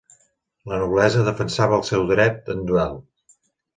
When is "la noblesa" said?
0.71-1.25